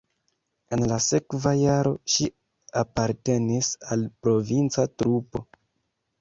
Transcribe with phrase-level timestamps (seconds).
[0.77, 2.29] En la sekva jaro ŝi
[2.81, 5.45] apartenis al provinca trupo.